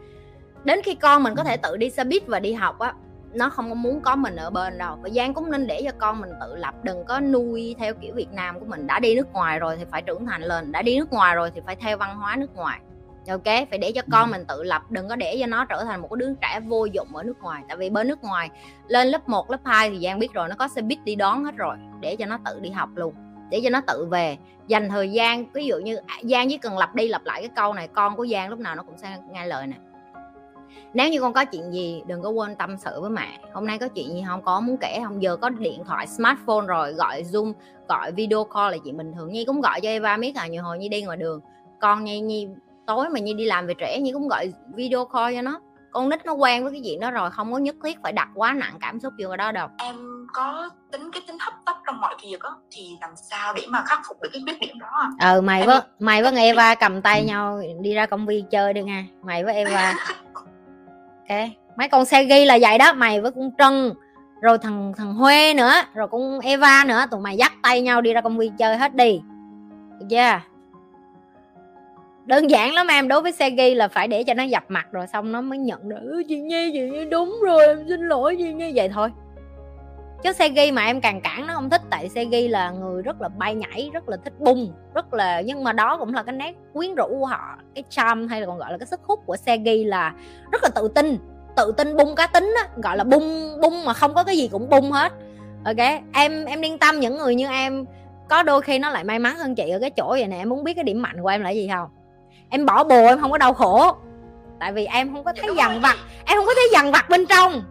đến 0.64 0.80
khi 0.84 0.94
con 0.94 1.22
mình 1.22 1.34
có 1.36 1.44
thể 1.44 1.56
tự 1.56 1.76
đi 1.76 1.90
xe 1.90 2.04
buýt 2.04 2.26
và 2.26 2.40
đi 2.40 2.52
học 2.52 2.78
á, 2.78 2.94
nó 3.32 3.50
không 3.50 3.68
có 3.68 3.74
muốn 3.74 4.00
có 4.00 4.16
mình 4.16 4.36
ở 4.36 4.50
bên 4.50 4.78
đâu. 4.78 4.96
Và 5.02 5.08
giang 5.08 5.34
cũng 5.34 5.50
nên 5.50 5.66
để 5.66 5.82
cho 5.84 5.90
con 5.98 6.20
mình 6.20 6.30
tự 6.40 6.56
lập, 6.56 6.74
đừng 6.82 7.04
có 7.04 7.20
nuôi 7.20 7.76
theo 7.78 7.94
kiểu 7.94 8.14
việt 8.14 8.32
nam 8.32 8.60
của 8.60 8.66
mình, 8.66 8.86
đã 8.86 8.98
đi 8.98 9.14
nước 9.14 9.32
ngoài 9.32 9.58
rồi 9.58 9.76
thì 9.76 9.84
phải 9.90 10.02
trưởng 10.02 10.26
thành 10.26 10.42
lên, 10.42 10.72
đã 10.72 10.82
đi 10.82 10.98
nước 10.98 11.12
ngoài 11.12 11.34
rồi 11.34 11.50
thì 11.54 11.60
phải 11.66 11.76
theo 11.76 11.96
văn 11.96 12.16
hóa 12.16 12.36
nước 12.36 12.56
ngoài 12.56 12.80
ok 13.28 13.44
phải 13.44 13.78
để 13.78 13.92
cho 13.92 14.02
con 14.12 14.30
mình 14.30 14.44
tự 14.48 14.62
lập 14.62 14.82
đừng 14.90 15.08
có 15.08 15.16
để 15.16 15.36
cho 15.40 15.46
nó 15.46 15.64
trở 15.64 15.84
thành 15.84 16.00
một 16.00 16.14
đứa 16.14 16.34
trẻ 16.42 16.60
vô 16.60 16.84
dụng 16.84 17.16
ở 17.16 17.22
nước 17.22 17.42
ngoài. 17.42 17.62
Tại 17.68 17.76
vì 17.76 17.90
bên 17.90 18.08
nước 18.08 18.24
ngoài 18.24 18.50
lên 18.88 19.08
lớp 19.08 19.28
1, 19.28 19.50
lớp 19.50 19.60
2 19.64 19.90
thì 19.90 19.98
Giang 20.04 20.18
biết 20.18 20.32
rồi 20.32 20.48
nó 20.48 20.54
có 20.58 20.68
xe 20.68 20.82
buýt 20.82 20.98
đi 21.04 21.14
đón 21.14 21.44
hết 21.44 21.56
rồi. 21.56 21.76
Để 22.00 22.16
cho 22.16 22.26
nó 22.26 22.38
tự 22.44 22.60
đi 22.60 22.70
học 22.70 22.88
luôn 22.94 23.14
để 23.50 23.60
cho 23.64 23.70
nó 23.70 23.80
tự 23.80 24.06
về. 24.10 24.36
Dành 24.66 24.88
thời 24.88 25.12
gian 25.12 25.52
ví 25.52 25.66
dụ 25.66 25.76
như 25.76 25.96
à, 25.96 26.16
Giang 26.22 26.48
chỉ 26.48 26.58
cần 26.58 26.78
lặp 26.78 26.94
đi 26.94 27.08
lặp 27.08 27.24
lại 27.24 27.40
cái 27.40 27.50
câu 27.56 27.74
này 27.74 27.88
con 27.88 28.16
của 28.16 28.26
Giang 28.26 28.50
lúc 28.50 28.58
nào 28.58 28.74
nó 28.74 28.82
cũng 28.82 28.98
sẽ 28.98 29.18
nghe 29.30 29.46
lời 29.46 29.66
này 29.66 29.78
nếu 30.94 31.08
như 31.08 31.20
con 31.20 31.32
có 31.32 31.44
chuyện 31.44 31.72
gì 31.72 32.02
đừng 32.06 32.22
có 32.22 32.30
quên 32.30 32.54
tâm 32.56 32.76
sự 32.76 33.00
với 33.00 33.10
mẹ. 33.10 33.40
Hôm 33.52 33.66
nay 33.66 33.78
có 33.78 33.88
chuyện 33.88 34.08
gì 34.08 34.24
không 34.26 34.42
có 34.42 34.60
muốn 34.60 34.76
kể 34.80 35.00
không? 35.04 35.22
Giờ 35.22 35.36
có 35.36 35.48
điện 35.48 35.84
thoại 35.86 36.06
smartphone 36.06 36.66
rồi 36.66 36.92
gọi 36.92 37.22
zoom 37.22 37.52
gọi 37.88 38.12
video 38.12 38.44
call 38.44 38.72
là 38.72 38.78
chuyện 38.84 38.96
bình 38.96 39.12
thường. 39.12 39.32
Nhi 39.32 39.44
cũng 39.44 39.60
gọi 39.60 39.80
cho 39.80 39.88
eva 39.88 40.16
biết 40.16 40.32
là 40.36 40.46
nhiều 40.46 40.62
hồi 40.62 40.78
nhi 40.78 40.88
đi 40.88 41.02
ngoài 41.02 41.16
đường. 41.16 41.40
Con 41.80 42.04
nhi 42.04 42.20
nhi 42.20 42.48
tối 42.88 43.08
mà 43.08 43.20
như 43.20 43.32
đi 43.32 43.44
làm 43.44 43.66
về 43.66 43.74
trễ 43.80 44.00
như 44.00 44.12
cũng 44.12 44.28
gọi 44.28 44.52
video 44.74 45.04
call 45.04 45.36
cho 45.36 45.42
nó. 45.42 45.60
Con 45.90 46.08
nít 46.08 46.26
nó 46.26 46.32
quen 46.32 46.62
với 46.62 46.72
cái 46.72 46.80
chuyện 46.84 47.00
đó 47.00 47.10
rồi 47.10 47.30
không 47.30 47.52
có 47.52 47.58
nhất 47.58 47.76
thiết 47.84 47.98
phải 48.02 48.12
đặt 48.12 48.28
quá 48.34 48.52
nặng 48.52 48.74
cảm 48.80 49.00
xúc 49.00 49.12
vô 49.18 49.36
đó 49.36 49.52
đâu. 49.52 49.68
Em 49.78 49.96
có 50.32 50.70
tính 50.92 51.10
cái 51.12 51.22
tính 51.26 51.36
hấp 51.40 51.54
tấp 51.66 51.76
trong 51.86 52.00
mọi 52.00 52.16
việc 52.22 52.40
á 52.40 52.50
thì 52.70 52.96
làm 53.00 53.10
sao 53.30 53.54
để 53.54 53.62
mà 53.68 53.82
khắc 53.86 54.00
phục 54.08 54.22
được 54.22 54.28
cái 54.32 54.42
khuyết 54.44 54.58
điểm 54.60 54.78
đó 54.78 55.10
ờ 55.20 55.40
mày 55.40 55.66
với 55.66 55.80
mày 55.98 56.22
với 56.22 56.36
Eva 56.36 56.74
cầm 56.74 57.02
tay 57.02 57.24
nhau 57.24 57.60
đi 57.80 57.94
ra 57.94 58.06
công 58.06 58.26
viên 58.26 58.46
chơi 58.46 58.72
đi 58.72 58.82
nha 58.82 59.04
mày 59.22 59.44
với 59.44 59.54
Eva. 59.54 59.94
Ok 61.28 61.38
mấy 61.76 61.88
con 61.88 62.04
xe 62.04 62.24
ghi 62.24 62.44
là 62.44 62.58
vậy 62.60 62.78
đó 62.78 62.92
mày 62.92 63.20
với 63.20 63.30
con 63.30 63.50
Trân 63.58 63.94
rồi 64.42 64.58
thằng 64.58 64.92
thằng 64.96 65.14
Huê 65.14 65.54
nữa 65.54 65.72
rồi 65.94 66.08
con 66.08 66.40
Eva 66.40 66.84
nữa 66.84 67.04
tụi 67.10 67.20
mày 67.20 67.36
dắt 67.36 67.52
tay 67.62 67.82
nhau 67.82 68.00
đi 68.00 68.12
ra 68.12 68.20
công 68.20 68.38
viên 68.38 68.56
chơi 68.56 68.76
hết 68.76 68.94
đi. 68.94 69.20
Được 70.00 70.06
chưa 70.10 70.40
đơn 72.28 72.50
giản 72.50 72.74
lắm 72.74 72.86
em, 72.86 73.08
đối 73.08 73.22
với 73.22 73.32
Segi 73.32 73.76
là 73.76 73.88
phải 73.88 74.08
để 74.08 74.24
cho 74.24 74.34
nó 74.34 74.42
dập 74.42 74.64
mặt 74.68 74.86
rồi 74.92 75.06
xong 75.06 75.32
nó 75.32 75.40
mới 75.40 75.58
nhận 75.58 75.88
được 75.88 76.22
chị 76.28 76.40
Nhi 76.40 76.70
chị 76.72 76.80
Nhi, 76.80 77.04
đúng 77.04 77.40
rồi, 77.42 77.66
em 77.66 77.84
xin 77.88 78.00
lỗi 78.00 78.36
chị 78.38 78.52
Nhi. 78.52 78.72
Vậy 78.74 78.88
thôi. 78.88 79.10
Chứ 80.22 80.32
Segi 80.32 80.72
mà 80.72 80.84
em 80.84 81.00
càng 81.00 81.20
cản 81.20 81.46
nó 81.46 81.54
không 81.54 81.70
thích, 81.70 81.80
tại 81.90 82.08
Segi 82.08 82.50
là 82.50 82.70
người 82.70 83.02
rất 83.02 83.20
là 83.20 83.28
bay 83.28 83.54
nhảy, 83.54 83.90
rất 83.92 84.08
là 84.08 84.16
thích 84.24 84.32
bung, 84.38 84.72
rất 84.94 85.14
là, 85.14 85.40
nhưng 85.40 85.64
mà 85.64 85.72
đó 85.72 85.96
cũng 85.96 86.14
là 86.14 86.22
cái 86.22 86.34
nét 86.34 86.54
quyến 86.72 86.94
rũ 86.94 87.06
của 87.08 87.26
họ, 87.26 87.58
cái 87.74 87.84
charm 87.88 88.28
hay 88.28 88.40
là 88.40 88.46
còn 88.46 88.58
gọi 88.58 88.72
là 88.72 88.78
cái 88.78 88.86
sức 88.86 89.00
hút 89.02 89.20
của 89.26 89.36
Segi 89.36 89.86
là 89.86 90.14
rất 90.52 90.62
là 90.62 90.68
tự 90.74 90.88
tin 90.88 91.18
tự 91.56 91.72
tin 91.76 91.96
bung 91.96 92.14
cá 92.14 92.26
tính 92.26 92.54
á, 92.62 92.68
gọi 92.82 92.96
là 92.96 93.04
bung 93.04 93.60
bung 93.62 93.84
mà 93.84 93.92
không 93.92 94.14
có 94.14 94.24
cái 94.24 94.36
gì 94.36 94.48
cũng 94.52 94.68
bung 94.68 94.90
hết. 94.90 95.12
Ok, 95.64 96.02
em 96.12 96.44
em 96.44 96.60
yên 96.60 96.78
tâm, 96.78 97.00
những 97.00 97.18
người 97.18 97.34
như 97.34 97.48
em 97.48 97.84
có 98.28 98.42
đôi 98.42 98.62
khi 98.62 98.78
nó 98.78 98.90
lại 98.90 99.04
may 99.04 99.18
mắn 99.18 99.36
hơn 99.36 99.54
chị 99.54 99.70
ở 99.70 99.78
cái 99.78 99.90
chỗ 99.90 100.08
vậy 100.10 100.26
nè, 100.26 100.36
em 100.36 100.48
muốn 100.48 100.64
biết 100.64 100.74
cái 100.74 100.84
điểm 100.84 101.02
mạnh 101.02 101.22
của 101.22 101.28
em 101.28 101.42
là 101.42 101.50
gì 101.50 101.68
không? 101.72 101.88
Em 102.50 102.66
bỏ 102.66 102.84
bồ 102.84 103.06
em 103.06 103.20
không 103.20 103.30
có 103.30 103.38
đau 103.38 103.54
khổ. 103.54 103.96
Tại 104.60 104.72
vì 104.72 104.86
em 104.86 105.14
không 105.14 105.24
có 105.24 105.32
thấy 105.40 105.50
dằn 105.56 105.80
vặt 105.80 105.96
em 106.24 106.36
không 106.36 106.46
có 106.46 106.54
thấy 106.54 106.68
dằn 106.72 106.92
vặt 106.92 107.08
bên 107.08 107.26
trong. 107.26 107.62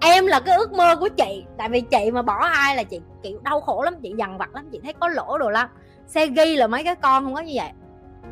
Em 0.00 0.26
là 0.26 0.40
cái 0.40 0.56
ước 0.56 0.72
mơ 0.72 0.96
của 0.96 1.08
chị. 1.08 1.44
Tại 1.58 1.68
vì 1.68 1.80
chị 1.80 2.10
mà 2.10 2.22
bỏ 2.22 2.46
ai 2.46 2.76
là 2.76 2.82
chị 2.82 3.00
chịu 3.22 3.38
đau 3.42 3.60
khổ 3.60 3.82
lắm 3.82 3.94
chị 4.02 4.12
dằn 4.18 4.38
vặt 4.38 4.54
lắm 4.54 4.68
chị 4.72 4.80
thấy 4.82 4.92
có 4.92 5.08
lỗ 5.08 5.38
đồ 5.38 5.50
lắm. 5.50 5.68
Xe 6.06 6.26
ghi 6.26 6.56
là 6.56 6.66
mấy 6.66 6.84
cái 6.84 6.94
con 6.94 7.24
không 7.24 7.34
có 7.34 7.40
như 7.40 7.52
vậy. 7.54 7.70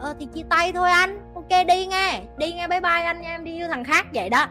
Ờ 0.01 0.15
thì 0.19 0.27
chia 0.35 0.43
tay 0.51 0.73
thôi 0.73 0.91
anh. 0.91 1.19
Ok 1.35 1.67
đi 1.67 1.87
nghe. 1.87 2.21
Đi 2.37 2.53
nghe 2.53 2.69
bye 2.69 2.81
bye 2.81 3.03
anh 3.05 3.21
nha 3.21 3.29
em 3.29 3.45
đi 3.45 3.61
với 3.61 3.69
thằng 3.69 3.85
khác 3.85 4.07
vậy 4.15 4.31
đó. 4.31 4.47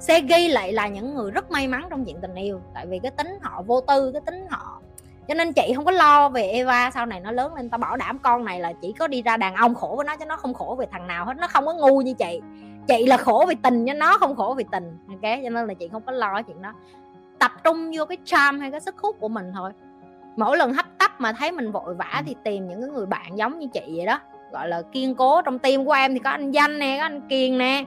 Xe 0.00 0.20
ghi 0.20 0.48
lại 0.48 0.72
là 0.72 0.88
những 0.88 1.14
người 1.14 1.30
rất 1.30 1.50
may 1.50 1.68
mắn 1.68 1.86
trong 1.90 2.04
chuyện 2.04 2.16
tình 2.22 2.34
yêu. 2.34 2.60
Tại 2.74 2.86
vì 2.86 2.98
cái 3.02 3.10
tính 3.10 3.38
họ 3.42 3.62
vô 3.62 3.80
tư 3.80 4.12
cái 4.12 4.22
tính 4.26 4.46
họ 4.50 4.80
cho 5.28 5.34
nên 5.34 5.52
chị 5.52 5.72
không 5.76 5.84
có 5.84 5.90
lo 5.90 6.28
về 6.28 6.42
Eva, 6.42 6.90
sau 6.90 7.06
này 7.06 7.20
nó 7.20 7.30
lớn 7.30 7.54
lên, 7.54 7.70
tao 7.70 7.78
bảo 7.78 7.96
đảm 7.96 8.18
con 8.18 8.44
này 8.44 8.60
là 8.60 8.72
chỉ 8.82 8.92
có 8.92 9.06
đi 9.06 9.22
ra 9.22 9.36
đàn 9.36 9.54
ông 9.54 9.74
khổ 9.74 9.94
với 9.96 10.04
nó, 10.04 10.16
chứ 10.16 10.24
nó 10.24 10.36
không 10.36 10.54
khổ 10.54 10.76
về 10.78 10.86
thằng 10.90 11.06
nào 11.06 11.24
hết, 11.24 11.34
nó 11.38 11.46
không 11.46 11.66
có 11.66 11.74
ngu 11.74 12.00
như 12.00 12.14
chị. 12.14 12.40
Chị 12.88 13.06
là 13.06 13.16
khổ 13.16 13.44
vì 13.48 13.54
tình 13.62 13.86
cho 13.86 13.94
nó 13.94 14.18
không 14.18 14.36
khổ 14.36 14.54
vì 14.58 14.64
tình, 14.72 14.98
ok? 15.08 15.22
Cho 15.22 15.50
nên 15.50 15.66
là 15.66 15.74
chị 15.74 15.88
không 15.92 16.02
có 16.02 16.12
lo 16.12 16.42
chuyện 16.42 16.62
đó. 16.62 16.72
Tập 17.38 17.52
trung 17.64 17.90
vô 17.94 18.04
cái 18.04 18.18
charm 18.24 18.60
hay 18.60 18.70
cái 18.70 18.80
sức 18.80 18.98
hút 18.98 19.16
của 19.20 19.28
mình 19.28 19.52
thôi. 19.54 19.70
Mỗi 20.36 20.56
lần 20.56 20.74
hấp 20.74 20.86
tấp 20.98 21.10
mà 21.18 21.32
thấy 21.32 21.52
mình 21.52 21.72
vội 21.72 21.94
vã 21.94 22.22
thì 22.26 22.36
tìm 22.44 22.68
những 22.68 22.80
cái 22.80 22.90
người 22.90 23.06
bạn 23.06 23.38
giống 23.38 23.58
như 23.58 23.66
chị 23.72 23.82
vậy 23.96 24.06
đó. 24.06 24.20
Gọi 24.52 24.68
là 24.68 24.82
kiên 24.92 25.14
cố 25.14 25.42
trong 25.42 25.58
tim 25.58 25.84
của 25.84 25.92
em 25.92 26.14
thì 26.14 26.18
có 26.18 26.30
anh 26.30 26.50
danh 26.50 26.78
nè, 26.78 26.96
có 26.98 27.04
anh 27.04 27.20
kiên 27.28 27.58
nè, 27.58 27.84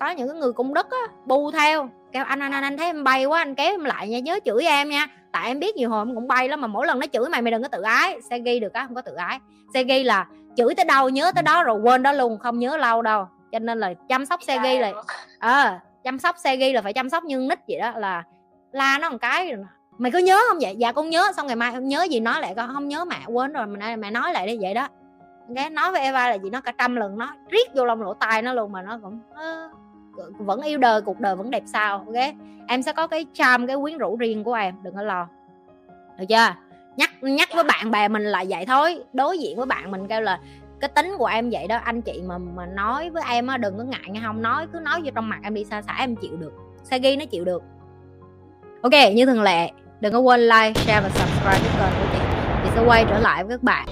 có 0.00 0.10
những 0.10 0.28
cái 0.28 0.36
người 0.36 0.52
cung 0.52 0.74
đức 0.74 0.90
á, 0.90 1.12
bu 1.24 1.50
theo. 1.50 1.88
Kêu, 2.12 2.24
anh 2.24 2.40
anh 2.40 2.52
anh 2.52 2.64
anh 2.64 2.76
thấy 2.78 2.86
em 2.86 3.04
bay 3.04 3.24
quá, 3.24 3.38
anh 3.38 3.54
kéo 3.54 3.70
em 3.70 3.84
lại 3.84 4.08
nha, 4.08 4.18
nhớ 4.18 4.38
chửi 4.44 4.64
em 4.64 4.88
nha 4.88 5.06
tại 5.36 5.48
em 5.48 5.58
biết 5.58 5.76
nhiều 5.76 5.90
hồi 5.90 6.00
em 6.00 6.14
cũng 6.14 6.28
bay 6.28 6.48
lắm 6.48 6.60
mà 6.60 6.66
mỗi 6.66 6.86
lần 6.86 6.98
nó 6.98 7.06
chửi 7.12 7.28
mày 7.28 7.42
mày 7.42 7.50
đừng 7.50 7.62
có 7.62 7.68
tự 7.68 7.82
ái. 7.82 8.20
Sẽ 8.30 8.38
ghi 8.38 8.60
được 8.60 8.72
á 8.72 8.84
không 8.86 8.94
có 8.94 9.02
tự 9.02 9.14
ái. 9.14 9.38
Sẽ 9.74 9.84
ghi 9.84 10.04
là 10.04 10.26
chửi 10.56 10.74
tới 10.74 10.84
đâu 10.84 11.08
nhớ 11.08 11.32
tới 11.34 11.42
đó 11.42 11.62
rồi 11.62 11.80
quên 11.80 12.02
đó 12.02 12.12
luôn 12.12 12.38
không 12.38 12.58
nhớ 12.58 12.76
lâu 12.76 13.02
đâu. 13.02 13.26
Cho 13.52 13.58
nên 13.58 13.80
là 13.80 13.94
chăm 14.08 14.26
sóc 14.26 14.42
xe 14.42 14.58
ghi 14.62 14.78
là 14.78 14.92
ờ 15.38 15.62
à, 15.62 15.80
chăm 16.04 16.18
sóc 16.18 16.38
xe 16.38 16.56
ghi 16.56 16.72
là 16.72 16.82
phải 16.82 16.92
chăm 16.92 17.10
sóc 17.10 17.24
như 17.24 17.38
nít 17.38 17.58
vậy 17.68 17.78
đó 17.78 17.92
là 17.96 18.22
la 18.72 18.98
nó 18.98 19.10
một 19.10 19.18
cái 19.20 19.52
mày 19.98 20.12
có 20.12 20.18
nhớ 20.18 20.38
không 20.48 20.58
vậy? 20.60 20.74
Dạ 20.78 20.92
con 20.92 21.10
nhớ 21.10 21.32
xong 21.36 21.46
ngày 21.46 21.56
mai 21.56 21.72
không 21.72 21.88
nhớ 21.88 22.02
gì 22.02 22.20
nói 22.20 22.40
lại 22.40 22.54
con 22.56 22.74
không 22.74 22.88
nhớ 22.88 23.04
mẹ 23.04 23.20
quên 23.26 23.52
rồi 23.52 23.66
mày 23.66 23.96
mày 23.96 24.10
nói 24.10 24.32
lại 24.32 24.46
đi 24.46 24.58
vậy 24.60 24.74
đó. 24.74 24.88
Cái 25.54 25.70
nói 25.70 25.92
với 25.92 26.00
Eva 26.00 26.28
là 26.28 26.34
gì 26.34 26.50
nó 26.50 26.60
cả 26.60 26.72
trăm 26.78 26.96
lần 26.96 27.18
nó 27.18 27.34
riết 27.50 27.74
vô 27.74 27.84
lòng 27.84 28.02
lỗ 28.02 28.14
tai 28.14 28.42
nó 28.42 28.52
luôn 28.52 28.72
mà 28.72 28.82
nó 28.82 28.98
cũng 29.02 29.20
uh, 29.32 29.72
vẫn 30.38 30.60
yêu 30.62 30.78
đời, 30.78 31.02
cuộc 31.02 31.20
đời 31.20 31.36
vẫn 31.36 31.50
đẹp 31.50 31.62
sao, 31.66 31.98
ok? 31.98 32.34
Em 32.68 32.82
sẽ 32.82 32.92
có 32.92 33.06
cái 33.06 33.26
charm, 33.32 33.66
cái 33.66 33.76
quyến 33.76 33.98
rũ 33.98 34.16
riêng 34.16 34.44
của 34.44 34.54
em, 34.54 34.74
đừng 34.82 34.94
có 34.94 35.02
lo. 35.02 35.28
Được 36.18 36.24
chưa? 36.28 36.54
Nhắc 36.96 37.10
nhắc 37.22 37.48
với 37.54 37.64
bạn 37.64 37.90
bè 37.90 38.08
mình 38.08 38.22
là 38.22 38.44
vậy 38.48 38.66
thôi. 38.66 39.04
Đối 39.12 39.38
diện 39.38 39.56
với 39.56 39.66
bạn 39.66 39.90
mình 39.90 40.08
kêu 40.08 40.20
là 40.20 40.40
cái 40.80 40.90
tính 40.94 41.14
của 41.18 41.26
em 41.26 41.50
vậy 41.50 41.66
đó, 41.68 41.78
anh 41.84 42.02
chị 42.02 42.22
mà 42.26 42.38
mà 42.38 42.66
nói 42.66 43.10
với 43.10 43.22
em 43.28 43.46
á, 43.46 43.56
đừng 43.56 43.78
có 43.78 43.84
ngại 43.84 44.04
nghe 44.06 44.20
không, 44.24 44.42
nói, 44.42 44.66
cứ 44.72 44.78
nói 44.78 45.00
vô 45.04 45.10
trong 45.14 45.28
mặt 45.28 45.38
em 45.42 45.54
đi, 45.54 45.64
xa 45.64 45.82
xả 45.82 45.96
em 45.98 46.16
chịu 46.16 46.36
được. 46.36 46.52
Sagi 46.82 47.16
nó 47.18 47.24
chịu 47.24 47.44
được. 47.44 47.62
Ok, 48.82 48.92
như 49.14 49.26
thường 49.26 49.42
lệ, 49.42 49.70
đừng 50.00 50.12
có 50.12 50.18
quên 50.18 50.40
like, 50.40 50.72
share 50.74 51.00
và 51.00 51.08
subscribe 51.08 51.58
cái 51.58 51.70
kênh 51.78 52.00
của 52.00 52.06
chị. 52.12 52.18
Chị 52.64 52.70
sẽ 52.74 52.84
quay 52.86 53.04
trở 53.08 53.18
lại 53.18 53.44
với 53.44 53.56
các 53.56 53.62
bạn. 53.62 53.88